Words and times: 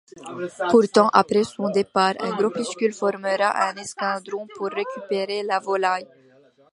Pourtant, 0.71 1.09
après 1.13 1.43
son 1.43 1.69
départ, 1.69 2.15
un 2.21 2.35
groupuscule 2.35 2.91
formera 2.91 3.55
un 3.69 3.75
escadron 3.75 4.47
pour 4.55 4.65
récupérer 4.71 5.43
la 5.43 5.59
volaille. 5.59 6.07